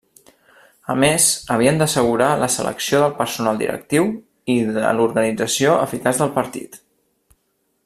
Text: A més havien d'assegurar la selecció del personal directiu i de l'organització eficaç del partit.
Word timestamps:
A 0.93 0.93
més 1.01 1.25
havien 1.55 1.77
d'assegurar 1.81 2.29
la 2.43 2.49
selecció 2.53 3.01
del 3.03 3.13
personal 3.19 3.61
directiu 3.61 4.09
i 4.55 4.57
de 4.81 4.95
l'organització 5.01 5.77
eficaç 5.85 6.23
del 6.25 6.35
partit. 6.41 6.81